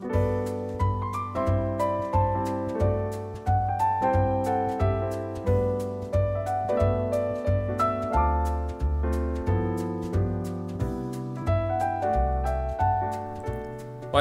[0.00, 0.10] 欢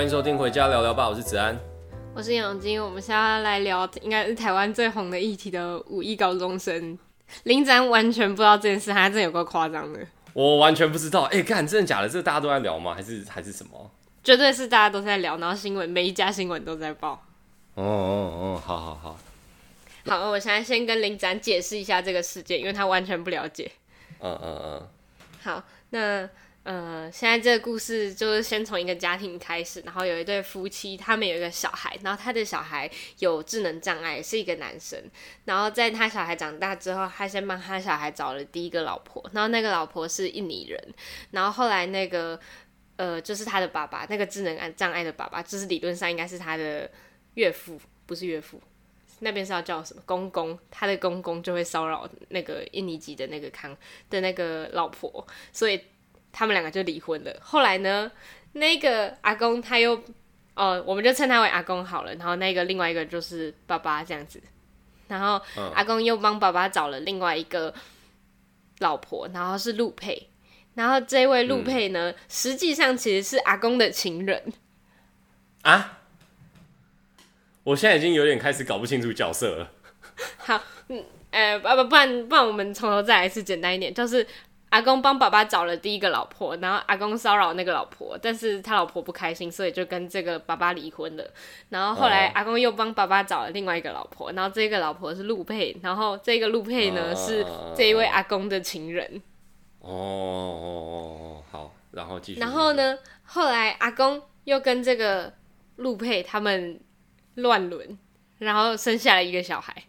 [0.04, 1.58] 迎收听《回家聊聊吧》，我是子安，
[2.14, 2.84] 我是杨金。
[2.84, 6.98] 我们现在来聊，应该是台湾最红的议题的五亿高中生。
[7.46, 10.00] 林子安完全不知道这件事，他真的有够夸张的。
[10.34, 12.10] 我完全不知道，哎、欸，看真的假的？
[12.10, 12.94] 这个大家都在聊吗？
[12.94, 13.90] 还是还是什么？
[14.24, 17.26] 绝对是大家都在聊，然后新闻每一家新闻都在报。
[17.76, 19.20] 哦哦哦，好好好。
[20.06, 23.72] 好，我现在先跟林子安解释一下这个事件，因为他完全不了解。
[24.20, 24.88] 嗯嗯嗯。
[25.44, 26.30] 好，那。
[26.66, 34.98] 呃，现在这个故事就是先从一个家庭开始，然后有一对夫妻，他们有一个小孩，然后他的小孩有智能障碍，是一个男生。
[35.44, 40.82] 然后在他小孩长大之后，他先帮他小孩找了第一个老婆，然后那个老婆是印尼人。
[41.32, 42.40] 然后后来那个
[42.96, 46.90] 呃，就是他的爸爸，那个智能障碍的爸爸，就是理论上应该是他的
[47.36, 48.62] 岳父，不是岳父，
[49.20, 50.58] 那边是要叫什么公公？
[50.72, 53.76] 他的公公就会骚扰那个印尼籍的那个康
[54.10, 55.82] 的那个老婆，所以。
[56.36, 57.32] 他们两个就离婚了。
[57.44, 58.12] 后来呢，
[58.54, 60.04] 那个阿公他又，
[60.56, 62.16] 哦，我们就称他为阿公好了。
[62.16, 64.42] 然后那个另外一个就是爸爸这样子。
[65.08, 65.40] 然后
[65.76, 67.72] 阿公又帮爸爸找了另外一个
[68.80, 70.28] 老婆，然后是陆配。
[70.76, 74.54] 然后这位陆佩呢，嗯、实际上其实是阿公的情人。
[75.62, 76.00] 啊？
[77.64, 79.72] 我现在已经有点开始搞不清楚角色了。
[80.38, 84.26] 好，嗯，呃，不不，不然不然我们从头再来一次，简单一点，就是。
[84.70, 91.24] 阿公帮爸爸找了第一个老婆，然后阿公骚扰那个老婆，但是他老婆不开心，所以就跟这个爸爸离婚了。
[91.70, 99.22] 然后后来阿公又帮爸爸找了另外一个老婆，然后这个老婆是陆佩，然后这个陆佩呢、uh, 是这一位阿公的情人。
[99.84, 102.40] 哦哦哦，好，然后继续。
[102.40, 105.34] 然后呢，后来阿公又跟这个
[105.76, 106.80] 陆佩他们
[107.36, 107.98] 乱伦，
[108.40, 109.84] 然后生下了一个小孩。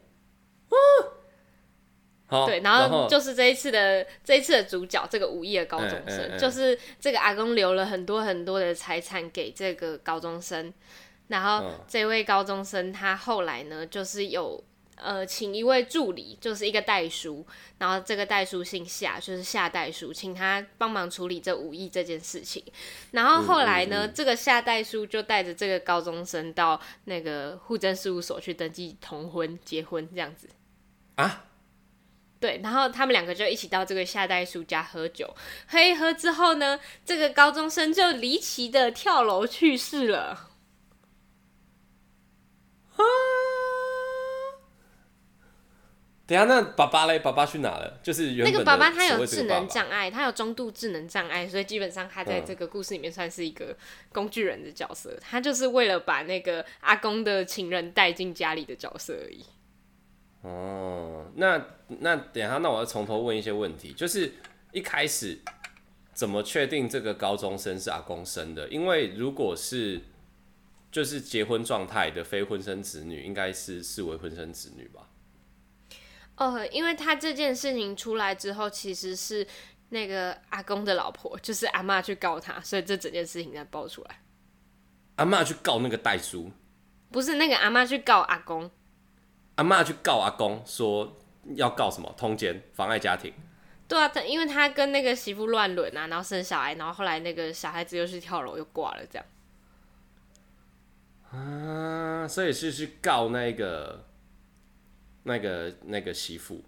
[0.70, 2.46] Uh!
[2.46, 10.72] 对，然后就是这一次的这一次的主角，这个五亿的高中生，欸欸欸就是这个阿公留了很多很多的财产给这个高中生，
[11.28, 14.64] 然后这位高中生他后来呢，就是有
[15.04, 17.46] 呃请一位助理，就是一个代书，
[17.78, 22.64] 然后这个代书姓夏，就是夏代书，请他帮忙处理这五亿这件事情，
[23.10, 30.48] 然后后来呢，嗯嗯嗯这个夏代书就带着这个高中生到那个户政事务所去登记同婚结婚这样子
[31.16, 31.44] 啊。
[32.40, 35.34] 对，然后他们两个就一起到这个夏代书家喝酒，
[35.66, 40.50] 喝一喝之后呢，这个高中生就离奇的跳楼去世了。
[42.96, 43.02] 啊！
[46.26, 47.18] 等下，那爸爸嘞？
[47.18, 48.00] 爸爸去哪了？
[48.02, 53.76] 就是原本那个爸爸，他有智能障碍，他有中度智能障碍，所以基本上他在这个故事里面算是一个
[54.10, 55.10] 工具人的角色。
[55.10, 59.44] 嗯、他就是为了把那个阿公的情人带进家里的角色而已。
[60.40, 64.32] 哦，那那等下，那我要从头问一些问题，就是
[64.72, 65.38] 一开始
[66.14, 68.66] 怎么确定这个高中生是阿公生的？
[68.70, 70.00] 因为如果是
[70.90, 75.10] 就是结婚状态的非婚生子女，应该是视为婚生子女吧？
[76.36, 79.46] 哦，因为他这件事情出来之后，其实是
[79.90, 84.20] 那个阿公的老婆，就是阿嬷去告他，所以这整件事情才爆出来。
[85.16, 86.50] 阿嬷去告那个代叔？
[87.12, 88.68] 不是那个阿嬷去告阿公。
[89.54, 91.16] 阿嬷去告阿公，说
[91.54, 93.32] 要告什么通奸、妨碍家庭。
[93.86, 99.26] 对啊，他因为他跟那个媳妇乱伦啊，然后生小孩，然后后来那个小孩子又去跳楼又挂了，这样。
[101.30, 104.04] 啊，所以是去告那个、
[105.24, 106.62] 那个、那个媳妇。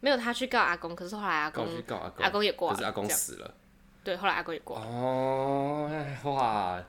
[0.00, 3.54] 没有，他去告阿公，可是后来阿公去告阿公，阿公也挂了，可是阿公死了。
[4.02, 4.86] 对，后来阿公也挂了。
[4.86, 5.90] 哦，
[6.24, 6.82] 哇，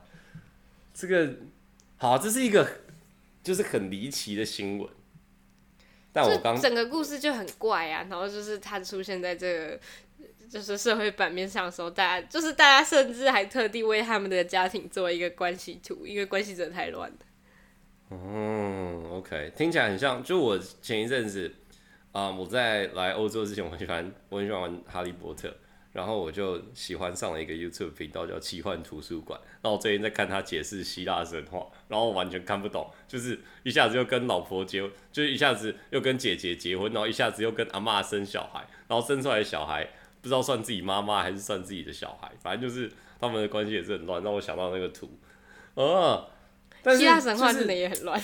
[0.94, 1.34] 这个
[1.98, 2.66] 好，这是一个
[3.42, 4.88] 就是很离奇的新闻。
[6.10, 9.80] 但我刚整个故事就很怪啊，然后就是他出现在这个
[10.50, 17.16] 就是社会版面上的时候，大家就是大家甚至还特地为他们的家庭做一个关系图，因为关系真的太乱了。
[18.24, 20.22] 嗯，OK，听起来很像。
[20.22, 21.52] 就我前一阵子
[22.12, 25.54] 啊、我在来欧洲之前，我很喜欢 我很喜欢玩哈利波特。
[25.92, 34.80] 然后我就喜欢上了一个 YouTube 频道叫奇幻图书馆，然后我最近在看他解释希腊神话，然后我完全看不懂，就是一下子又跟老婆结，
[35.12, 39.86] 就是一下子又跟姐姐结婚，然后一下子又跟阿嬷生小孩，然后生出来的小孩
[40.22, 45.10] 不知道算自己妈妈还是算自己的小孩，反正就是他们的关系也是很乱，让我想到那个图，
[45.74, 46.24] 啊，
[46.82, 48.20] 但是希腊神话真的也很乱，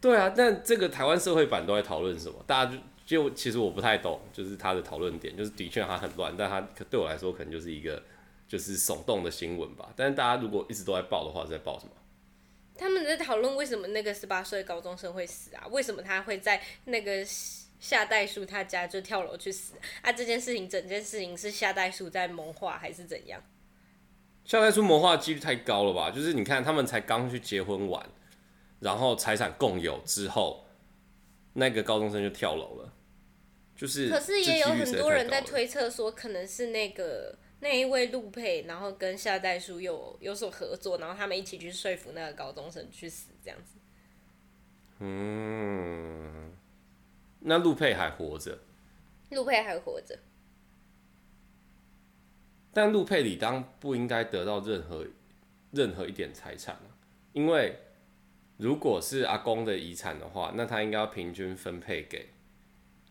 [0.00, 2.44] 对啊，但这个台湾社会版都在讨论什么？
[2.46, 2.78] 大家就。
[3.08, 8.02] 就其实我不太懂，就是他的讨论点，就是的确他很乱，但他对我来说可能就是一个
[8.46, 9.90] 就是耸动的新闻吧。
[9.96, 11.92] 但是大家如果一直都在报的话，是在报什么？
[12.76, 15.66] 他们在讨论为什么那个十八岁的高中生会死啊？
[15.70, 17.24] 为什么他会在那个
[17.80, 20.12] 夏代书他家就跳楼去死啊？
[20.12, 23.42] 这件事情，整件事情是夏代书在谋划还是怎样？
[24.48, 26.10] 夏代书谋划几率太高了吧？
[26.10, 28.08] 就是你看，他们才刚去结婚完，
[28.80, 30.64] 然后财产共有之后，
[31.52, 32.90] 那个高中生就跳楼了。
[33.76, 37.36] 就是，可是也有很多人在推测说，可能是那个。
[37.60, 43.80] 那一位陆佩，然后跟夏代书有有所合作，然后他们一起去说服那个高中生去死，这样子。
[45.00, 46.52] 嗯，
[47.40, 48.56] 那陆佩还活着？
[49.30, 50.16] 陆佩还活着，
[52.72, 55.06] 但陆配理当不应该得到任何
[55.72, 56.76] 任何一点财产，
[57.32, 57.76] 因为
[58.56, 62.30] 如果是阿公的遗产的话，那他应该要平均分配给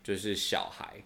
[0.04, 1.04] 就是小孩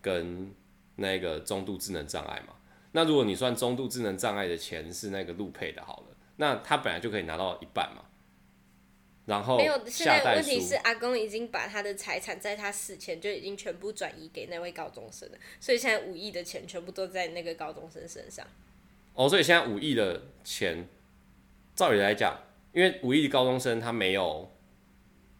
[0.00, 0.54] 跟。
[0.96, 2.54] 那个中度智能障碍嘛，
[2.92, 8.04] 那如果你算中度智能障碍的钱是那个陆配的，好了，那他本来就可以拿到一半嘛。
[9.26, 18.46] 然后没有，现在问题是阿公已经把他的财产在他死前就已经全部转移给那位高中生了，所以现在五亿的钱全部都在那个高中生身上。
[19.14, 20.86] 哦，所以现在五亿的钱，
[21.74, 22.38] 照理来讲，
[22.72, 24.50] 因为五亿的高中生他没有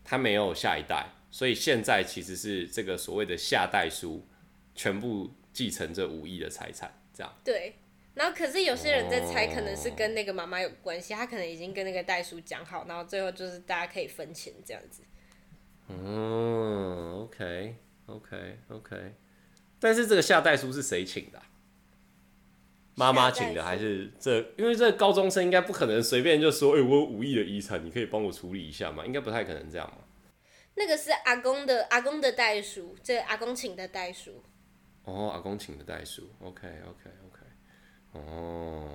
[0.05, 4.25] 他没有下一代，所以现在其实是这个所谓的下代书
[4.75, 5.31] 全部。
[5.55, 7.33] 继承这五亿的财产，这样。
[7.45, 7.77] 对，
[8.15, 15.03] 然后可是有些人在猜，可能是跟那个妈妈有关系，他可能已经跟那个袋鼠讲好，然后最后就是大家可以分钱这样子。
[15.89, 19.15] 嗯，OK，OK，OK。
[19.81, 21.43] 但是这个下代书是谁请的？
[22.95, 24.39] 妈妈请的还是这？
[24.57, 29.99] 因为这高中生应该不可能随便就说：“哎，我有五亿的遗产，你可以帮我处理一下吗？”应该不太可能这样嘛。
[30.77, 34.45] 那个是阿公的阿公的袋鼠，这个阿公请的袋鼠。
[35.03, 37.11] 哦，阿公请的代书，OK，OK，OK，
[38.15, 38.89] 哦，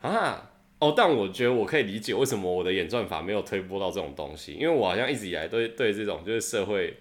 [0.00, 6.98] 啊，哦，但我觉得我可以理解为什么我的演算法没有推播到这种东西，因为我好像一直以来对对这种就是社会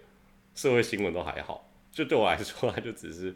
[0.56, 3.36] 社会新闻都还好，就对我来说，它就只是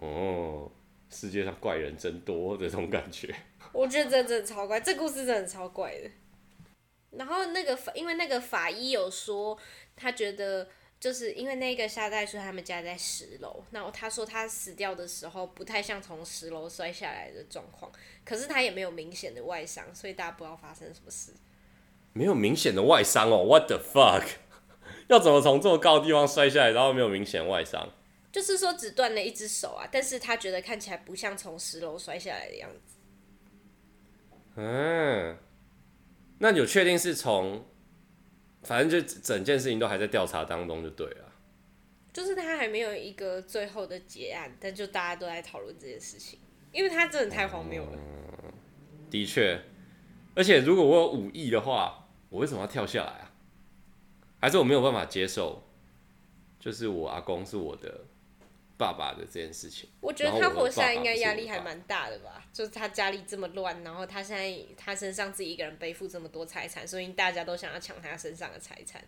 [0.00, 0.70] 哦，
[1.10, 3.34] 世界上怪人真多这种感觉。
[3.72, 6.10] 我觉得这真的超怪，这故事真的超怪的。
[7.10, 9.58] 然后那个法，因为那个法医有说，
[9.94, 10.66] 他觉得。
[11.04, 17.92] 就是因为那个夏代书他们家在十楼，然后他说他死掉的时候不太像从十楼摔下来的状况，
[18.24, 21.32] 可是他也没有明显的外伤，所以大家不知道发生什么事。
[22.14, 24.24] 没有明显的外伤哦，What the fuck？
[25.08, 27.86] 要怎么从这么高的地方摔下来，然后没有明显外伤？
[28.32, 32.96] 就是说只断了一只手啊，但是他觉得看起来不像从十楼摔下来的样子。
[34.56, 35.36] 嗯，
[36.38, 37.66] 那你有确定是从？
[38.64, 41.32] 反正就整件事情都还在调查当中，就对了。
[42.12, 46.38] 就是他还没有一个最后的结案，但就大家都在讨论这件事情，
[46.72, 47.92] 因为他真的太荒谬了。
[47.94, 48.52] 嗯，
[49.10, 49.60] 的确，
[50.34, 53.32] 而且如果我有五亿的话，我为什么要跳下来啊？
[54.40, 55.62] 还是我没有办法接受？
[56.60, 58.06] 就是我阿公是我的。
[58.76, 62.44] 爸爸的这件事情，我觉得他活下来应该压力还蛮大的吧。
[62.52, 69.02] 就是他家里这么乱，然后他现在他身上自己一个人背负这么多财产，所以大家都想要抢他身上的财产。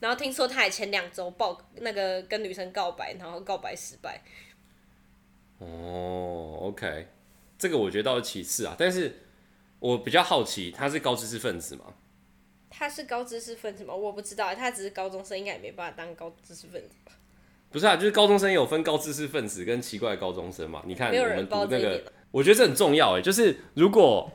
[0.00, 4.20] 然后听说他还前两周报那个跟女生告白，然后告白失败。
[5.58, 7.08] 哦，OK，
[7.58, 8.74] 这个我觉得倒是其次啊。
[8.78, 9.20] 但是
[9.78, 11.94] 我比较好奇，他是高知识分子吗？
[12.70, 13.94] 他是高知识分子吗？
[13.94, 17.12] 我不知道，他只是高中生，应该也没办法当高知识分子吧。
[17.72, 20.82] 不是啊，就是高中生有分高知识分子跟奇怪的高中生嘛。
[20.84, 23.22] 你看我们读那个，我觉得这很重要哎。
[23.22, 24.30] 就是如果，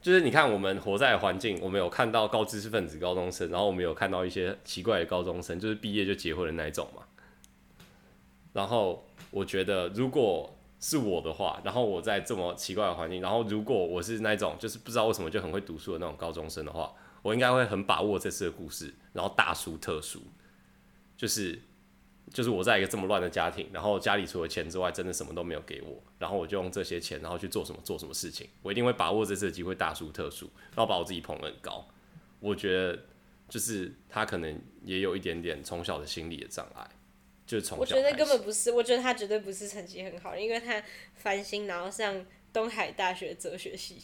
[0.00, 7.02] 就是你看我们活在环境，我们有看到高知识分子高中生，然后我们有看到一些奇怪的高中生，就是毕业就结婚的那一种嘛。
[8.54, 20.22] 然后我觉得，如果是我的话，然后我在这么奇怪的环境，然后如果我是那种就是不知道为什么就很会读书的那种高中生的话，我应该会很把握这次的故事，然后大书特书，
[21.18, 21.60] 就是。
[22.32, 31.86] 就是我在一个这么乱的家庭，然后家里除了钱之外，真的什么都没有给我，然后我就用这些钱，然后去做什么做什么事情，我一定会把握这次的机会，大输特输，然后把我自己捧得很高。
[32.40, 32.98] 我觉得
[33.48, 36.90] 就是他可能也有一点点从小的心理的障碍，
[37.46, 37.80] 就是从小。
[37.80, 40.82] 我觉得根本不是，我觉得他绝对不是成绩很好，因为他
[41.14, 43.98] 翻新，然后上东海大学哲学系。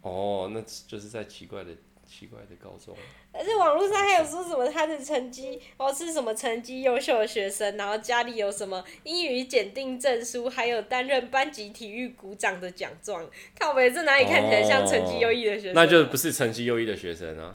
[0.00, 1.70] 哦，那就是在奇怪的。
[2.04, 2.94] 奇怪的高中，
[3.32, 13.26] 而且网络上还有说什么他的成绩哦是什么成绩优秀的学生，然后家里有什么英语检定证书，还有担任班级体育股长的奖状。
[13.58, 15.74] 靠北，这哪里看起来像成绩优异的学生？
[15.74, 17.50] 那就不是成绩优异的学生啊！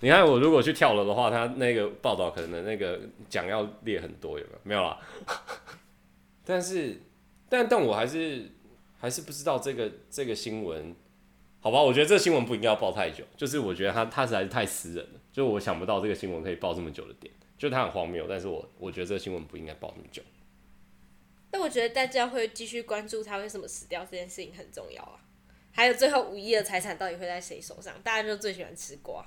[0.00, 4.58] 你看我如果去跳楼的话，他那个报道可能那个奖要列很多，有没有？
[4.64, 4.98] 没有啦。
[6.44, 7.00] 但是，
[7.48, 8.50] 但但我还是
[9.00, 10.94] 还是不知道这个这个新闻。
[11.64, 20.22] 好吧，我觉得这个新闻不应该要报太久，就是我觉得他他实在是太私人了，就我想不到这个新闻可以报这么久的点，就他很荒谬，但是我我觉得这个新闻不应该报那么久。
[21.50, 25.24] 但我觉得大家会继续关注他为什么死掉这件事情很重要啊，
[25.72, 27.94] 还有最后五亿的财产到底会在谁手上？
[28.02, 29.26] 大家就最喜欢吃瓜。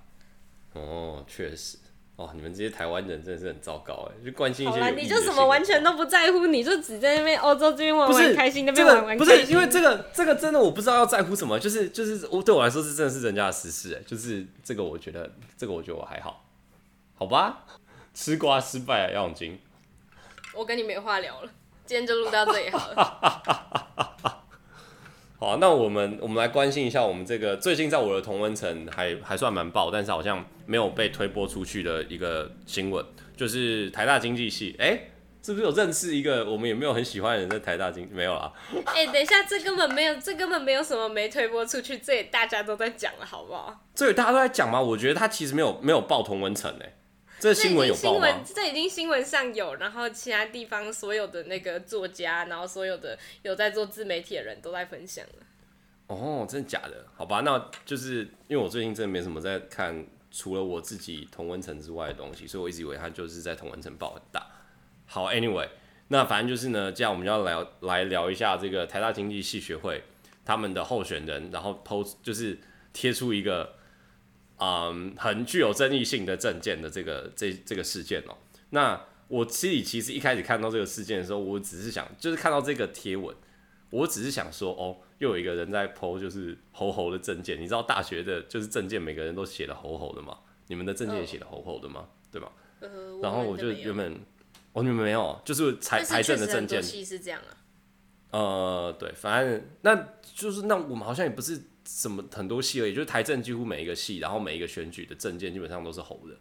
[0.74, 1.80] 哦，确实。
[2.18, 4.80] 哦，你们这些台湾人真的是很糟糕哎，就关心一些。
[4.80, 9.26] 好啦，你就什么完全都不在乎，你就只在那边欧洲这边玩玩开心，那边玩玩开心。
[9.26, 16.44] 不是因为这个，这个真的我不知道要在乎什么，就是就是我对我来说是真的是人家的私事哎，就是这个我觉得这个我觉得我还好，
[17.16, 17.66] 好吧？
[18.16, 19.60] 吃瓜失败啊，杨永金。
[20.56, 21.52] 我跟你没话聊了，
[21.86, 24.37] 今天就录到这里好了。
[25.40, 35.12] 好，那我们我们来关心一下我们这个最近在我的同温层还还算蛮爆，但是好像没有被推播出去的一个新闻，就是台大经济系，哎、欸，
[35.44, 38.10] 是不是有认识一个我们也没有很喜欢的人在台大经？
[38.12, 38.52] 没有啦。
[38.86, 43.86] 哎、欸，等一下，这根本没有，这根本没有什么没推播出去，这也大家都在讲了，好不好？
[43.94, 44.82] 这也大家都在讲吗？
[44.82, 46.94] 我觉得他其实没有没有爆同温层哎。
[47.40, 48.44] 这新闻有报吗？
[48.44, 55.46] 这已经新闻上有，然后其他地方所有的那个作家，然后所有的有在做自媒体的人都在分享了。
[56.08, 57.06] 哦，真的假的？
[57.16, 64.48] 好吧，那就是因为我最近真的没什么在看，除了我自己同温层之外的东西，所以我一直以为他就是在同温层报很大。
[65.06, 65.68] 好，Anyway，
[66.08, 70.04] 那反正就是呢，这样我们就要来来聊一下这个台大经济系学会
[70.44, 72.58] 他们的候选人，然后 post 就是
[72.92, 73.77] 贴出一个。
[74.60, 78.38] 嗯，很具有争议性的证件的这个这这个事件哦、喔，
[78.72, 83.36] 那我心里其实一开始看到这个事件的时候，我只是想，就是看到这个贴文，
[83.92, 90.36] 我只是想说，哦，又有一个人在 po 就是猴猴的证件，你知道大学的就是证件，每个人都写的猴猴的吗？
[90.68, 92.08] 你们的证件也写的猴猴的吗？
[92.32, 92.52] 对吧？
[93.22, 94.20] 然后我就原本，
[94.74, 97.54] 哦，你们没有，就是财财政的证件是这样啊。
[98.32, 101.62] 呃，对，反正那就是那我们好像也不是。
[101.88, 106.38] 什么很多戏而已，就是台政几乎每一个戏，然后每一个选举的证件基本上都是猴的，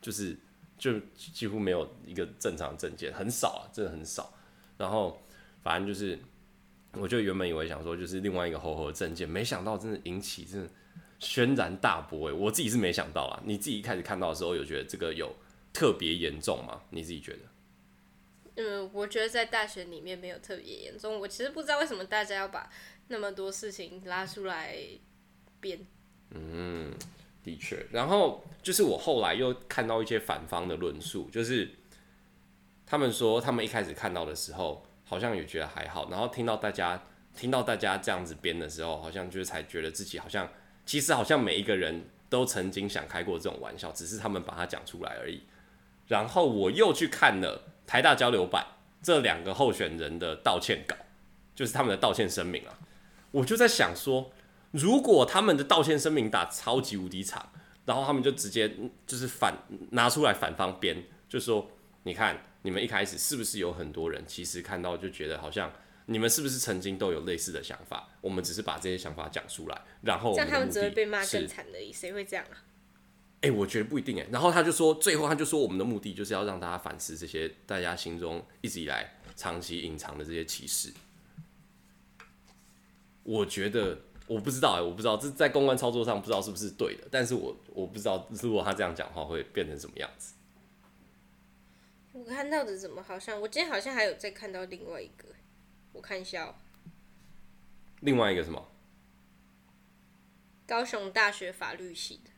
[0.00, 0.36] 就是
[0.78, 4.32] 就几乎没有一个正常证件，很少啊，真的很少。
[4.76, 5.20] 然后
[5.62, 6.18] 反正就是，
[6.92, 10.70] 我就原本以为想说就是另外一个猴猴的政见，没想到真的引起真的
[11.18, 13.42] 轩然大波哎，我自己是没想到啊。
[13.44, 15.34] 你自己一开始看到的时候有觉得这个有
[15.72, 16.80] 特别严重吗？
[16.90, 17.38] 你自己觉得？
[18.60, 21.18] 嗯，我觉得在大学里面没有特别严重。
[21.18, 22.70] 我其实不知道为什么大家要把。
[23.12, 24.76] 那么多事情拉出来
[25.60, 25.84] 编，
[26.30, 26.94] 嗯，
[27.42, 27.84] 的确。
[27.90, 31.68] 然后就是我后来又看到一些反方的论述，就是
[32.86, 37.02] 他们说他们一开始看到的时候，好像也觉得还好，然后听到大家
[37.34, 40.48] 听到大家这样子编的时候，好像就是才觉得自己好像
[40.86, 45.42] 其实好像每一个人都曾经想开过这种玩笑，只是他们把它讲出来而已。
[46.06, 48.64] 然后我又去看了台大交流版
[49.02, 50.94] 这两个候选人的道歉稿，
[51.56, 52.78] 就是他们的道歉声明啊。
[53.32, 54.30] 我就在想说，
[54.70, 57.50] 如果他们的道歉声明打超级无敌长，
[57.86, 58.72] 然后他们就直接
[59.08, 61.68] 就是反拿出来反方编，就说
[62.04, 65.72] 你看你们一开始是不是有很多人其实看到就觉得好像
[66.06, 68.08] 你们是不是曾经都有类似的想法？
[68.20, 71.92] 我们只是把这些想法讲出来，然后这样他们只会被骂更惨而已。
[71.92, 72.69] 谁会这样啊？
[73.42, 74.26] 哎、欸，我觉得不一定哎。
[74.30, 80.92] 然后他就说，最后他就说，我们的目的就是要让大家反思这些大家心中一直以来长期隐藏的这些歧视。
[83.22, 90.34] 我觉得我不知道哎、欸，我不知道这在公关操作上不知道是不是对的，但是我我不知道如果他这样讲话会变成什么样子。
[92.12, 95.28] 我看到的怎么好像我今天好像还有再看到另外一个，
[95.92, 96.54] 我看一下哦。
[98.00, 98.70] 另外一个什么？
[100.66, 102.30] 高雄大学法律系的。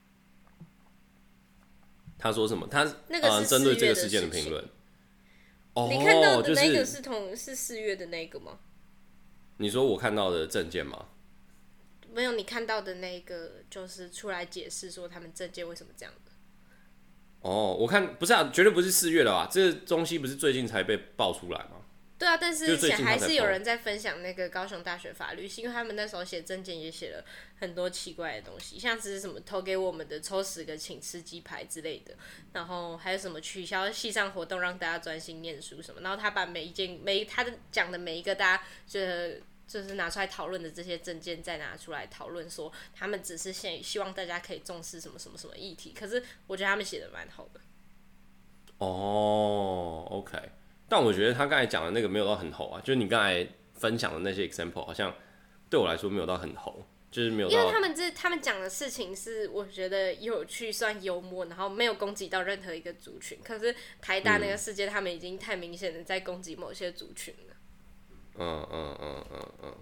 [2.23, 2.69] 他说什么？
[2.69, 4.65] 他那个是针对这个事件的评论。
[5.75, 8.61] 哦，你看到的那个是同是四月的那个吗？
[9.57, 11.09] 你说我看到的证件吗？
[12.15, 16.31] 没有，你看到的那个就是出来解释说他们证件为什么这样的。
[17.41, 19.49] 哦，我看不是啊，绝对不是四月的吧？
[19.51, 21.82] 这个东西不是最近才被爆出来吗？
[22.23, 27.25] 对啊，但是前还是有人在分享那个高雄大学法律系，因为他们那时候写证件也写了
[27.59, 32.15] 很多奇怪的东西，像是什么投给我们的抽十个请吃鸡排之类的，
[32.53, 47.61] 然后还有什么取消系上活动让大家专心念书什么，然后他把每一件每他的讲的每一个大家觉得就是拿出来讨论的这些证件再拿出来讨论，说他们只是现希望大家可以重视什么什么什么议题，可是我觉得他们写的蛮好的。
[48.79, 50.39] 哦，OK。
[50.93, 55.11] 但我觉得他刚才讲的那个没有到很猴啊，就是你刚才分享的那些 example，好像
[55.71, 57.55] 对我来说没有到很猴，就是没有到。
[57.55, 63.39] 因为他们这他们讲的事情是我觉得有趣、算幽默，然后没有攻击到任何一个族群。
[63.43, 67.57] 可是台大那个事件，他们已经太明显的在攻击某些族群了。
[68.35, 69.75] 嗯嗯嗯嗯嗯。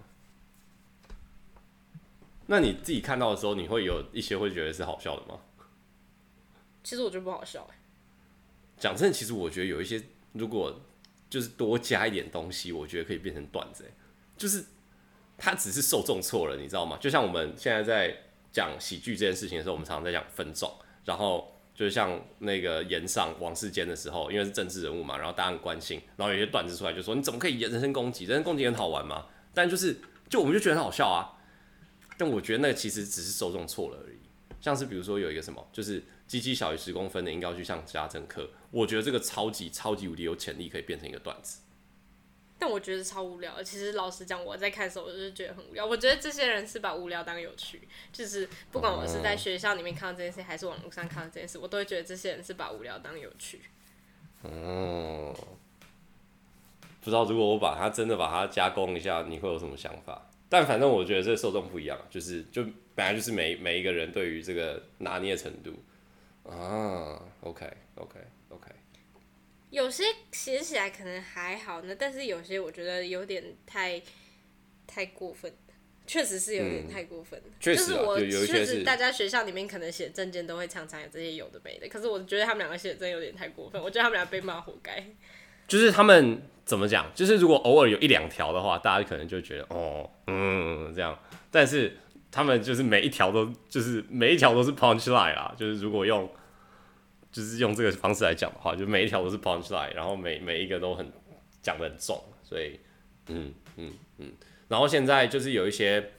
[2.46, 5.40] 那你自己看到的时候，你会有一些会觉得是好笑的吗？
[6.84, 7.74] 其实我觉得不好笑哎。
[8.78, 10.00] 讲真的，其实我觉得有一些，
[10.34, 10.80] 如果
[11.30, 13.84] 就是多加一点东西，我觉得可以变成段子。
[14.36, 14.62] 就是
[15.38, 16.98] 他只是受众错了，你知道吗？
[17.00, 18.14] 就像我们现在在
[18.52, 20.70] 讲喜剧这件事情的时候，我们常常在讲分众，
[21.04, 28.24] 然后就是像那个炎上王世坚的时候，因为是政治人物嘛，然后大家很关心，然后有些段子出来就说，你怎么可以人身攻击？
[28.24, 29.26] 人身攻击很好玩吗？
[29.54, 29.96] 但就是
[30.28, 31.38] 就我们就觉得很好笑啊。
[32.18, 34.18] 但我觉得那其实只是受众错了而已。
[34.60, 41.58] 像是比如说有一个什么，就是鸡鸡小于十公分的应该要去上家政课，我觉得这个超级超级无敌有潜力可以变成一个段子。
[42.56, 43.60] 但我觉得超无聊。
[43.64, 45.84] 其实老实讲，我在看的时候我就是觉得很无聊。
[45.84, 47.80] 我觉得这些人是把无聊当有趣，
[48.12, 53.62] 就是不管我是在学校里面看到这件事，还是网络上看到这件事，我都会觉得这些人是把无聊当有趣。
[54.44, 55.34] 嗯，
[57.00, 60.30] 不知道如果我把它真的把它加工一下，你会有什么想法？
[60.48, 62.62] 但反正我觉得这受众不一样，就是就
[62.94, 65.72] 本来就是每每一个人对于这个拿捏程度
[66.50, 67.22] 啊。
[67.42, 68.18] OK OK
[68.50, 68.70] OK。
[69.70, 74.02] 有些写起来可能还好呢，但是有些我觉得有点太
[74.84, 75.52] 太过分，
[76.08, 77.40] 确实是有点太过分。
[77.60, 85.06] 确、嗯、实、啊，确实大家学校里面可能写证件都会常常有这些有的没的，可是我觉得他们两个写的真有点太过分，我觉得他们俩被骂活该。
[85.68, 87.08] 就是他们怎么讲？
[87.14, 91.16] 就是如果偶尔有一两条的话，大家可能就觉得哦，嗯，这样。
[91.48, 91.96] 但是
[92.32, 96.28] 他们就是每一条都就是每一条都是 punch line 啊，就是如果用。
[97.32, 101.12] 就是用这个方式来讲的话，就每一条都是 punch line，然后每每一个都很
[101.62, 102.80] 讲的很重，所以
[103.28, 104.32] 嗯嗯嗯，
[104.66, 106.12] 然后现在就是有一些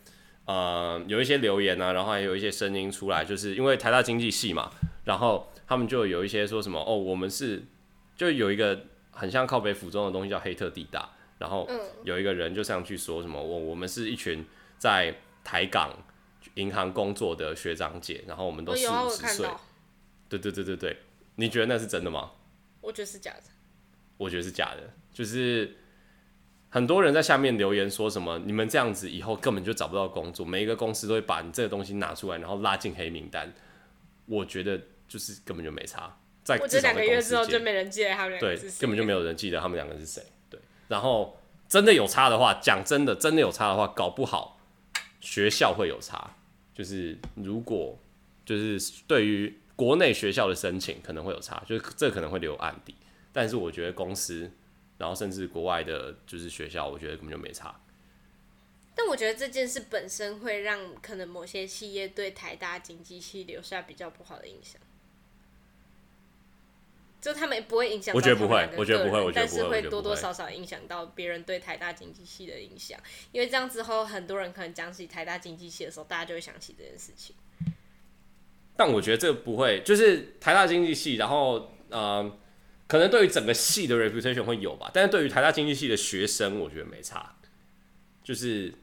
[0.46, 4.72] 呃有一些留言啊，然后还有一些声音出来，就是因为台大经济系嘛，
[5.04, 7.62] 然后他们就有一些说什么哦，我们是
[8.16, 11.70] 就有一个很像靠北府中的东西叫黑特地大，然后
[12.06, 14.46] 有一个人就上去说什么我我们是一群
[14.78, 15.14] 在
[15.44, 15.92] 台港
[16.54, 19.48] 银行工作的学长姐，然后我们都四五十岁。
[20.30, 20.98] 对对对对对，
[21.36, 22.32] 你觉得那是真的吗？
[22.82, 23.44] 我觉得是假的。
[24.18, 25.76] 我觉得是假的，就是
[26.70, 33.52] 很多人在下面留言说什么，你们这样子以后根本就找不到工作，每一个公司都会把你这个东西拿出来，然后拉进黑名单。
[34.28, 40.24] 我觉得就是根本就没差，在这两个月之后就没人记得他们两个是谁，对，根本就没有人记得他们两个是谁。
[40.50, 44.60] 对，然后真的有差的话，讲真的，真的有差的话，搞不好
[45.20, 46.36] 学校会有差，
[46.76, 47.98] 就是如果
[48.46, 49.58] 就是对于。
[49.82, 52.94] 国内学校的申请可能会有差，就是这可能会留案底，
[53.34, 54.52] 但是我觉得公司，
[55.00, 57.82] 然后甚至国外的，就是学校，我觉得根本就没差。
[58.94, 64.80] 但我觉得这件事本身会让可能某些企业对台大经济系留下比较不好的印象，
[67.20, 68.14] 就他们不会影响。
[68.14, 73.00] 我觉得不会，我觉得不会，但是会多多少少影响到别人对台大经济系的影响，
[73.32, 77.36] 因为这样之后很多人可能讲起台大经济系的时候，大家就会想起这件事情。
[78.84, 82.36] 但我觉得这不会，就是台大经济系，然后呃，
[82.88, 87.36] 可能对于整个系的 reputation 会有吧，但是对于台大经济系的学生，我觉得没差。
[88.24, 88.74] 就是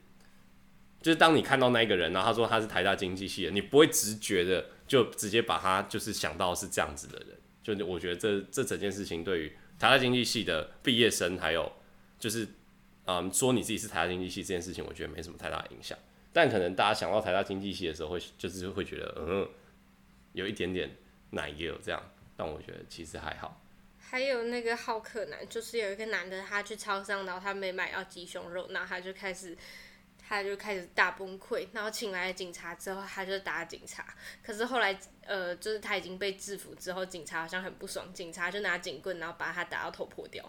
[1.03, 7.37] 就是当你看到那一个人，然后他说他是台大经济系的，你不会直觉的就直接把他就是想到是这样子的人。
[7.65, 9.49] 就我觉得这这整件事情对于
[9.81, 11.73] 台大经济系的毕业生，还有
[12.21, 12.47] 就是
[13.07, 15.99] 嗯说你自己是台大经济系这件事情，我觉得没什么太大影响。
[16.33, 19.49] 但可能大家想到台大经济系的时候，会就是会觉得嗯。
[20.39, 20.89] 有一点点
[21.31, 22.01] 奶油这样，
[22.37, 23.61] 但我觉得其实还好。
[23.99, 29.59] 还有那个好客男，就是有一个男的，他去超商，然后他没买到鸡胸肉，然后他就开始，
[30.27, 34.07] 他就开始大崩溃，然后请来警察之后，他就打警察。
[34.43, 40.43] 可是后来，呃，就是他已经被制服之后，警察好像很不爽，警察就拿警棍，然后把他打到头破掉。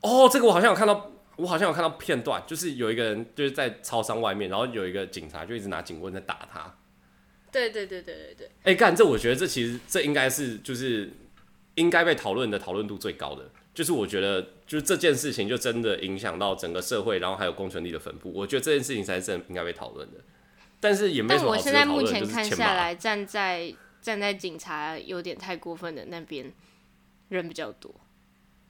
[0.00, 6.74] 哦，这个我好像有看到，我好像有看到片段，就是有一个人就是在超商外面，然后有一个警察就一直拿警棍在打他。
[7.56, 8.46] 对对对对对对。
[8.64, 11.10] 哎、欸，干这我觉得这其实这应该是就是
[11.76, 20.18] 应该被讨论的讨论度最高的，就是我觉得就是这件事情就真的影响到整个社会，然后还有公权力的分布，我觉得这件事情才是真的应该被讨论的。
[20.78, 21.72] 但是也没什么好讨论的。
[21.72, 26.52] 但我现在目前看下来，站在站在警察有点太过分的那边
[27.30, 27.94] 人比较多。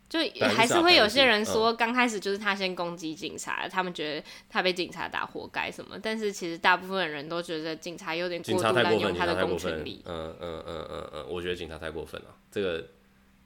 [0.09, 5.99] 就还是会有些人说，刚开始就是他先攻击警察，他们觉得他被警察打活该什么。
[6.01, 10.03] 但是其实大部分人都觉得警察有点过度滥用他的公权力。
[10.05, 12.29] 嗯嗯嗯嗯嗯，我觉得警察太过分了。
[12.53, 12.87] 这个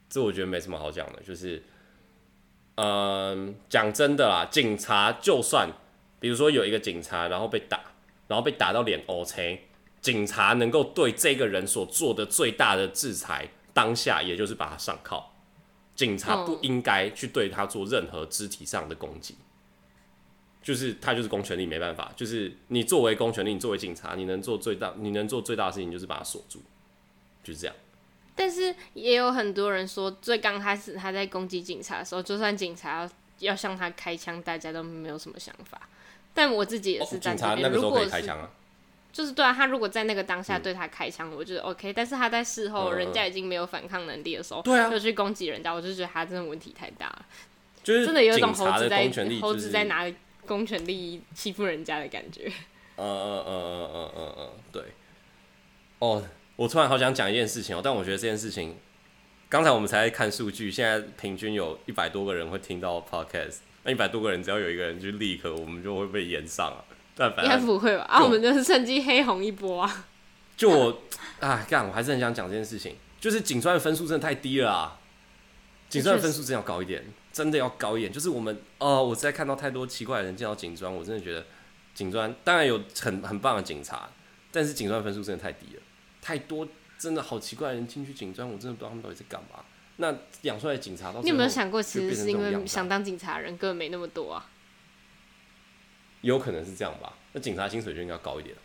[0.07, 1.63] 这我觉得没什么好讲的，就是
[2.75, 5.67] 嗯，讲真的啦，警察就算
[6.19, 7.79] 比如说有一个警察然后被打，
[8.27, 9.67] 然后被打到脸 OK，
[9.99, 15.27] 警察能够对这个人所做的最大的制裁，当下也就是把他上铐。
[16.01, 19.35] 警察不应该去对他做任何肢体上的攻击。
[20.63, 26.59] 就是他就是公权力，没办法，就是你作为公权力，你作为警察，你能做最大，你能做最大的事情就是把他锁住，
[27.43, 27.75] 就是这样。
[28.35, 33.09] 但是也有很多人说，最刚开始他在攻击警察的时候，就算警察要
[33.51, 35.87] 要向他开枪，大家都没有什么想法。
[36.33, 38.49] 但我自己也是在这边，哦，警察那个时候可以开枪啊。
[39.11, 41.91] 就是对啊，他如果在那个当下对他开枪，嗯，我觉得 OK。
[41.91, 47.25] 但是他在事后，人家已经没有反抗能力的时候，对啊，就去攻击人家，我就觉得他真的问题太大了。
[47.83, 50.05] 就是真的有一种猴子在就是，猴子在拿
[50.45, 52.51] 公权力欺负人家的感觉。
[52.95, 54.83] 嗯嗯嗯嗯嗯嗯嗯，对。
[55.99, 56.23] 哦，
[56.55, 58.77] 我突然好想讲一件事情哦，但我觉得这件事情，
[59.49, 66.85] 刚才我们才在看数据，现在平均有一百多个人会听到 Podcast，那一百多个人只要有一个人去立刻，我们就会被延上啊。
[67.15, 68.03] 但反正应该不会吧？
[68.03, 70.07] 啊，我们就是趁机黑红一波啊！
[70.55, 71.01] 就我
[71.39, 74.99] 啊，干，我还是很想讲这件事情，就是警专的分数真的太低了啊！
[75.89, 78.11] 警专的分数真的要高一点，真的要高一点。
[78.13, 81.45] 就是我们哦，我实在看到太多奇怪的人见到警专，我真的觉得
[81.93, 84.09] 警专当然有很很棒的警察，
[84.51, 85.81] 但是警专分数真的太低了，
[86.21, 89.63] 太多真的好奇怪的人进去警专，我真的不知道他们到底在干嘛。
[89.97, 94.49] 那养出来的警察，你有没有想过，其实是因为想当警察的人根本没那么多啊？
[96.21, 98.55] 有可能是这样吧，那警察薪水就应该高一点，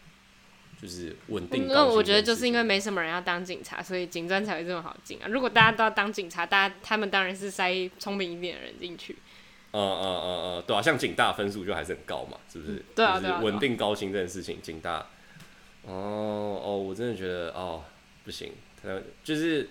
[0.80, 1.66] 就是稳定。
[1.68, 5.26] 那我觉得就是因为没什么人要当警察，所以警专才会这么好进啊。
[5.28, 9.16] 如果大家都要当警察，大家他们当然是塞聪明一点的人进去。
[9.72, 12.82] 嗯嗯嗯嗯，对啊，像警大分数就还是很高嘛，是不是？
[12.94, 15.06] 对啊，就是稳定高薪这件事情，警大。
[15.82, 17.84] 哦哦，我真的觉得哦
[18.24, 19.68] 不行，他就是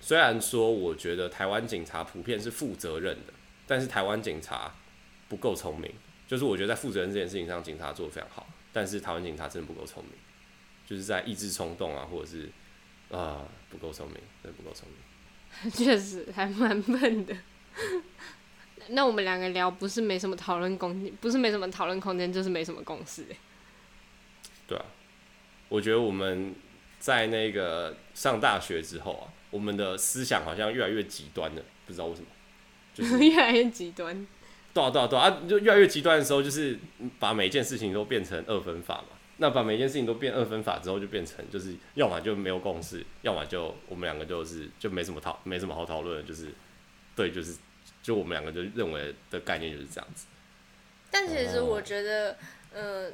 [0.00, 3.32] 虽然说我觉得台湾警察普遍是负责任的，
[3.66, 4.72] 但是台湾警察。
[5.34, 5.90] 不够聪明，
[6.28, 10.12] 就是我觉得在负责任这件事情上，警察做的非常好，但是台湾警察真的不够聪明，
[10.86, 12.44] 就是在抑制冲动啊，或者是
[13.10, 15.70] 啊、呃、不够聪明，真的不够聪明。
[15.72, 17.36] 确实还蛮笨的。
[18.88, 23.26] 那我们两个聊不是没什么讨论空间，不是没什么讨论空间，就是没什么共识。
[24.68, 24.84] 对啊，
[25.68, 26.54] 我觉得我们
[27.00, 32.26] 在那个上大学之后啊，我们的思想好像越来越极端了，不知道为什么，
[32.92, 34.26] 就是 越来越极端。
[34.74, 36.78] 对啊对啊对啊，就越来越极端的时候，就是
[37.18, 39.16] 把每一件事情都变成二分法嘛。
[39.38, 46.48] 那把每一件事情都变二分法之后，就变成就是要么就没有共识，要么就我们两个就是就没什么讨没什么好讨论的，就是
[47.16, 47.56] 对，就是
[48.02, 50.26] 就我们两个就认为的概念就是这样子。
[51.10, 52.36] 但其实我觉得，
[52.72, 53.12] 嗯、呃。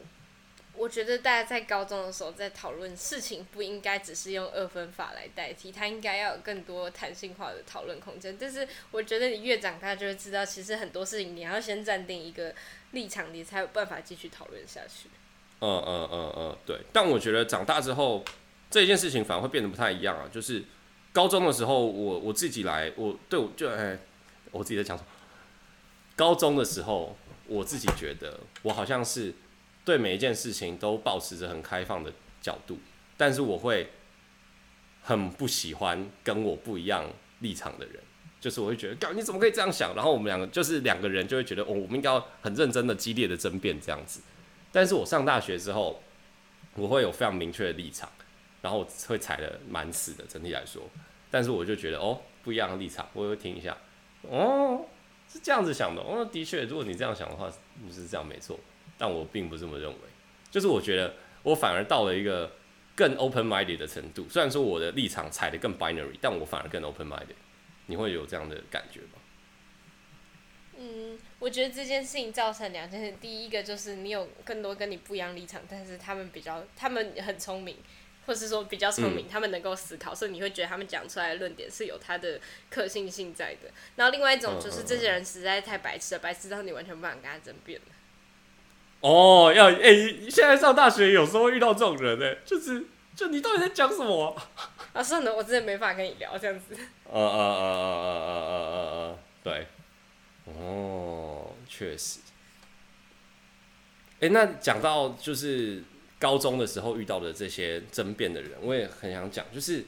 [0.73, 8.35] 我觉得大家在高中的时候在讨论事情，不应该只是用二分法来代替，它应该要有更多弹性化的讨论空间。
[8.41, 12.55] 但是我觉得你越长大，就会知道，其实很多事情你要先暂定一个
[12.93, 15.11] 立场，你才有办法继续讨论下去。
[15.61, 16.79] 嗯嗯嗯嗯，对。
[16.93, 18.25] 但我觉得长大之后，
[18.71, 20.31] 这件事情反而会变得不太一样啊。
[20.33, 20.65] 就是
[21.13, 23.99] 高中的时候，我我自己来，我对我就哎，
[24.51, 25.09] 我自己在讲什么？
[26.17, 27.15] 高中的时候，
[27.47, 29.35] 我自己觉得我好像是。
[29.91, 32.79] 对每一件事情都保持着很开放的角度，
[33.17, 33.91] 但是我会
[35.03, 37.05] 很不喜欢跟我不一样
[37.41, 37.95] 立场的人，
[38.41, 39.93] 就是我会觉得，你怎么可以这样想？
[39.97, 44.21] 然后我们两个就是两个人就会觉得，哦，我们应该要很认真的、激烈的争辩这样子。
[44.71, 46.01] 但是我上大学之后，
[46.75, 48.09] 我会有非常明确的立场，
[48.63, 50.83] 然后我会踩得蛮死的，整体来说。
[51.33, 53.77] 但是我就觉得，哦，不一样的立场，我会听一下，
[54.23, 54.87] 哦，
[55.29, 58.59] 是这样子想的，哦，的确，如果你这样想的话，就是这样没错。
[59.01, 59.99] 但我并不这么认为，
[60.51, 62.53] 就是我觉得我反而到了一个
[62.95, 64.29] 更 open-minded 的程度。
[64.29, 67.41] 虽然说我的立场踩得更 binary，但我反而更 open-minded。
[67.87, 69.19] 你会有这样的感觉吗？
[70.77, 73.15] 嗯，我觉得这件事情造成两件事。
[73.21, 77.77] 第一个就是你有更多跟你不一样立场，但是他们比较，他们很聪明，
[78.27, 83.71] 或是说比较聪明，嗯、他们能够思考，所以你会觉得他们讲出来的论点是有他的可信性在的。
[83.97, 87.81] 然后另外一种就是这些人实在太白痴了，白痴到你完全不想跟他争辩。
[89.01, 92.85] 哦，要哎、欸，现在上大学有时候遇到这种人呢，就是
[93.17, 94.37] 就你到底在讲什么？
[94.93, 96.77] 啊，算了，我真的没法跟你聊这样子。
[97.05, 99.67] 呃呃呃呃呃呃呃呃，对，
[100.45, 102.21] 哦，确实。
[104.17, 105.83] 哎、欸，那讲到就是
[106.19, 109.87] 高中的时候遇到的这些争辩的人，我也很想讲，就是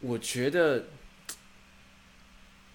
[0.00, 0.84] 我觉得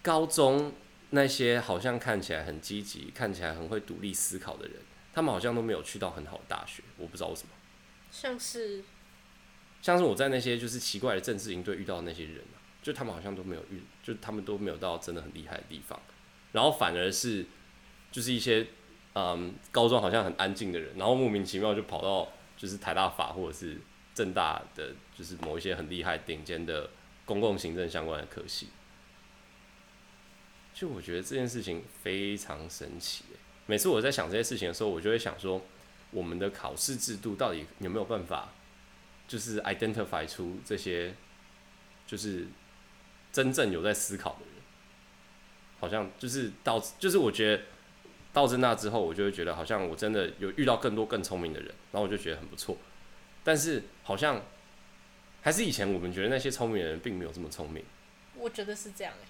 [0.01, 0.73] 高中
[1.11, 4.75] 那些好像看起来很积极、看起来很会独立思考的人。
[5.13, 7.49] 他们好像都没有去到很好的大学，我不知道为什么。
[8.09, 8.83] 像是，
[9.81, 15.99] 像是我在那些就是奇怪的政治营队遇到的那些人啊，就他们好像都没有遇，就他们都没有到真的很厉害的地方，
[16.51, 17.45] 然后反而是
[18.11, 18.67] 就是一些
[19.13, 23.79] 嗯高中好像很安静的人，然后莫名其妙就跑到就是台大法或者是
[24.13, 26.89] 政大的，就是某一些很厉害顶尖的
[27.25, 28.69] 公共行政相关的科系。
[30.73, 33.23] 就我觉得这件事情非常神奇。
[33.65, 35.61] 每次我在想这些事情的时候，我就会想说，
[36.11, 38.49] 我们的考试制度到底有没有办法，
[39.27, 41.13] 就是 identify 出这些，
[42.05, 42.47] 就是
[43.31, 44.53] 真正有在思考的人。
[45.79, 47.63] 好像就是到，就是我觉得
[48.31, 52.77] 到这那之后，我就会觉得好像我真的有遇到更多更聪明的人，然后我就觉得很不错。
[53.43, 54.41] 但是好像
[55.41, 57.83] 还是以前我们觉得那些聪明的人并没有这么聪明。
[58.35, 59.27] 我觉得是这样哎、欸，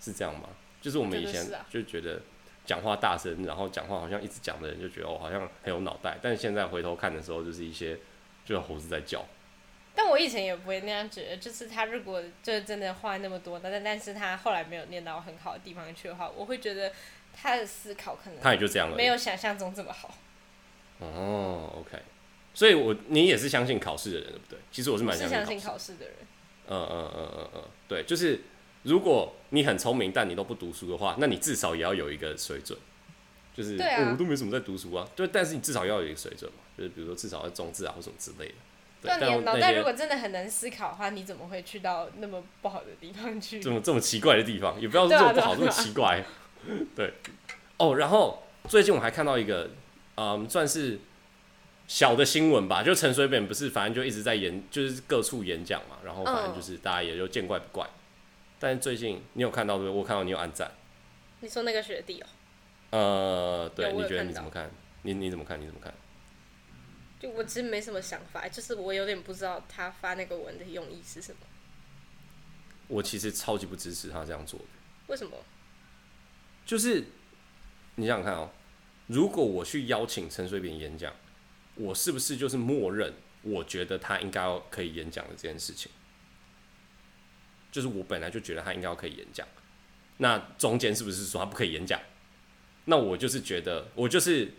[0.00, 0.48] 是这样吗？
[0.80, 2.22] 就是我们以前就觉得
[2.66, 6.18] 讲话大声，然后讲话好像一直讲的人就觉得哦，好像很有脑袋。
[6.20, 7.96] 但是现在回头看的时候，就是一些
[8.44, 9.24] 就猴子在叫。
[9.94, 16.92] 但我以前也不会那样觉得，就是他如果就真的话那么多，但但是他后来没有念到很好的地方去的话，我会觉得
[17.32, 20.14] 他的思考可能他也就这样了，没有想象中这么好。
[20.98, 21.98] 哦，OK，
[22.52, 24.58] 所以我你也是相信考试的人对不对？
[24.70, 26.14] 其实我是蛮，相信考试的人。
[26.68, 28.40] 嗯嗯嗯嗯嗯，对，就是
[28.86, 32.78] 如果你很聪明，但你都不读书的话，那你至少也要有一个水准。
[33.54, 38.54] 就是对、啊哦、我都没什么在读书啊，对，但是你至少要有一个水准嘛，就是比如说至少要中字啊或什么之类的。
[39.02, 43.58] 那你脑袋如果真的很难思考的话，你怎么会去到那么不好的地方去？
[43.58, 46.22] 这么这么奇怪的地方，也不要说 这么不好，这么奇怪。
[46.94, 47.14] 对，
[47.78, 49.70] 哦，然后最近我还看到一个，
[50.16, 50.98] 嗯，算是
[51.88, 57.88] 小的新闻吧，就陈水扁不是，反正就一直在演，就是各处演讲嘛，然后反正就是大家也就见怪不怪。
[58.58, 59.98] 但是最近你有看到对不对？
[59.98, 60.70] 我看到你有按赞。
[61.40, 62.26] 你说那个学弟哦？
[62.90, 64.70] 呃，对，你觉得你怎么看？
[65.02, 65.60] 你你怎么看？
[65.60, 65.92] 你怎么看？
[67.18, 71.38] 就我其实没什么想法，就是我有点不知道他发那个文的用意是什么。
[72.88, 74.66] 我其实超级不支持他这样做的。
[75.08, 75.36] 为什么？
[76.64, 77.04] 就是
[77.96, 78.50] 你想想看哦，
[79.06, 81.12] 如果我去邀请陈水扁演讲，
[81.74, 85.90] 我是不是就是默认我觉得他应该要可以演讲的这件事情？
[87.76, 89.46] 就是我本来就觉得他应该要可以演讲，
[90.16, 92.00] 那中间是不是说他不可以演讲？
[92.86, 94.50] 那我就是觉得我就是。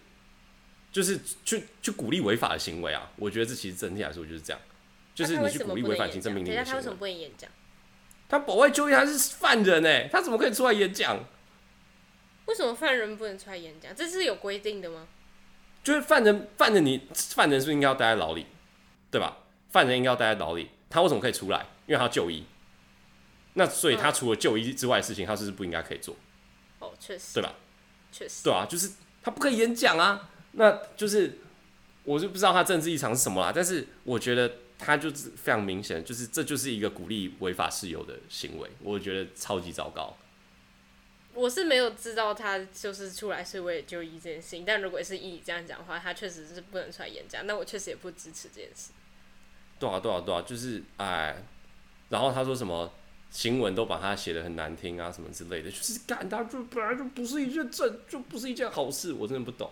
[0.89, 3.12] 就是去去鼓励违法的行为啊！
[3.17, 4.60] 我觉得这其实整体来说就是这样，
[5.13, 6.71] 就是你去鼓励违反行政命令的行为。
[6.71, 7.51] 他为什么不能演讲？
[8.30, 11.19] 他保外就医，他是犯人哎，他怎么可以出来演讲？
[12.45, 13.93] 为什么犯人不能出来演讲？
[13.95, 15.08] 这是有规定的吗？
[15.84, 18.47] 就是犯人，犯人你犯人是不是应该要待在牢里，
[19.12, 19.38] 对吧？
[19.69, 21.67] 犯人应该要待在牢里，他为什么可以出来？
[21.86, 22.43] 因为他要就医。
[23.58, 26.15] 那所以他除了就医之外的事情，他是不是不应该可以做？
[26.80, 27.56] 哦，确实，对吧？
[28.12, 28.91] 确实，对啊，就是
[29.24, 30.30] 他不可以演讲啊。
[30.52, 31.39] 那就是，
[32.04, 33.52] 我就不知道他政治立场是什么啦。
[33.54, 40.15] 但是我觉得他就是非常明显，就是这就是一个鼓励违法事由的行为，我觉得超级糟糕。
[41.34, 47.46] 我是没有知道他就是出来是为了就医这件事情，但如果是以你这样讲的话，他确实是不能出来演讲。
[47.46, 48.91] 那我确实也不支持这件事。
[49.80, 51.43] 对啊，对啊，对啊，就是哎，
[52.10, 52.91] 然后他说什么
[53.30, 59.70] 新闻都把他写的很难听啊，什么之类的，就是干他就本来就不是一件正，就不是一件好事，我真的不懂。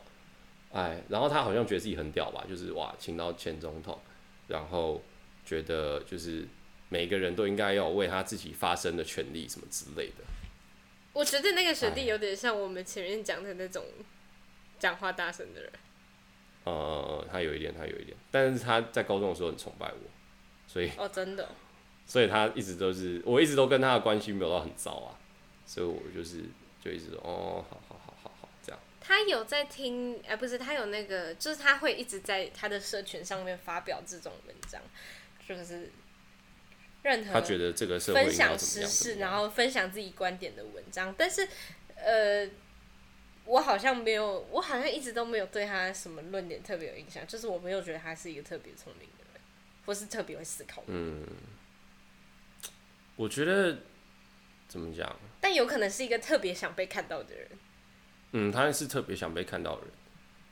[0.72, 4.00] 哎，然后他好像觉得自己很屌吧，就是哇，请到前总统，
[4.48, 5.02] 然后
[5.46, 6.46] 觉得就是
[6.90, 10.24] 每个人都应该要为他自己发声的权利什么之类的。
[11.14, 13.86] 我觉得那个学弟有点像我们前面讲的那种
[14.78, 15.72] 讲话大声的人。
[16.66, 20.10] 呃，他有一点，他有一点，但是他在高中的时候很崇拜我，
[20.68, 21.48] 所以哦，真的，
[22.06, 25.18] 所以他一直都是，我一直都跟他的关系没有到很糟啊，
[25.66, 26.44] 所以我就是
[26.84, 28.80] 就一直说哦，好好好好好这样。
[29.02, 34.82] 他有在听，哎、呃，不是，他有那个，就是他会一直在他的社群上面发表这种文章，
[35.48, 35.92] 就是
[37.04, 41.14] 任何他觉得这个社会分享时事，然后分享自己观点的文章。
[41.18, 41.48] 但是，
[41.96, 42.50] 呃，
[43.46, 49.42] 我好像没有，我好像一直都没有对他什么论点特别有印象，就是我没有觉得他是一个特别聪明的人，
[49.86, 51.02] 或是特别会思考的人。
[51.02, 51.28] 嗯，
[53.16, 53.78] 我觉得
[54.68, 55.16] 怎么讲？
[55.40, 57.48] 但有可能是一个特别想被看到的人。
[58.32, 59.92] 嗯，他是特别想被看到的人，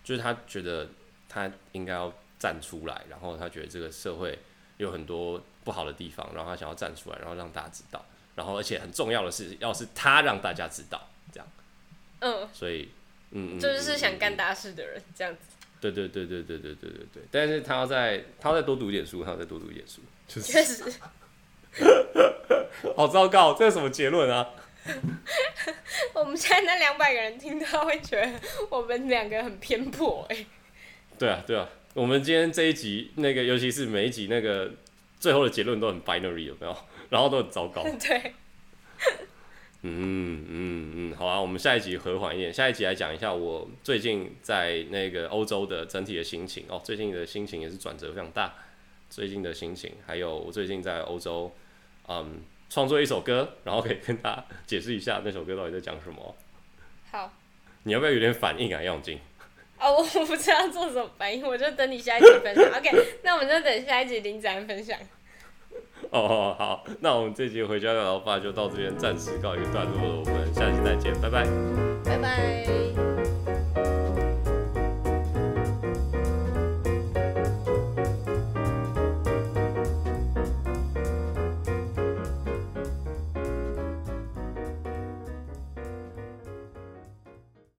[0.04, 0.88] 就是他觉得
[1.28, 4.40] 他应该要站出来，然后他觉得这个社会
[4.78, 11.48] 有很多不好的地方，然后他想要站出来，然后让大家知道，然后而且很重要的是，要是他让大家知道，这样，
[12.20, 12.90] 嗯，所以，
[13.32, 15.40] 嗯，就是想干大事的人，嗯、这样子，
[15.82, 20.00] 对对对对对对对对对，但是他要再他要再多读一点书，他要再多读一点书，
[20.30, 20.84] 确实，
[22.96, 24.50] 好糟糕，这是什么结论啊？
[26.14, 28.32] 我们现在那两百个人听到会觉得
[28.70, 30.46] 我们两个很偏颇哎。
[31.18, 34.72] 对啊，对啊，我们今天这一集那个，尤其是每一集那个
[35.20, 36.76] 最后的结论都很 binary 有没有？
[37.10, 37.84] 然后都很糟糕。
[37.84, 38.34] 对。
[39.86, 46.82] 嗯嗯嗯，好啊，我们下一集和缓一点，下一集来讲一下我最近在那个欧洲的整体的心情哦。
[46.84, 48.54] 最近的心情也是转折非常大，
[49.10, 51.54] 最近的心情，还有我最近在欧洲，
[52.08, 52.42] 嗯。
[52.70, 56.36] 创作一首歌，然后可以跟大家解释一下那首歌到底在讲什么。
[57.12, 57.32] 好，
[57.84, 59.20] 你要不要有点反应啊，杨静
[59.80, 62.66] 哦，我不知道做什么反应，我就等你下一集分享。
[62.76, 62.90] OK，
[63.22, 64.98] 那我们就等下一集林子安分享。
[66.10, 71.46] 哦，好，那我们这集回家的老爸就到这边暂时告一个段落了，我们下期再见，拜拜，
[72.04, 72.93] 拜拜。